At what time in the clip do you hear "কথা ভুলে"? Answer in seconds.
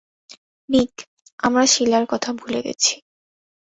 2.07-2.59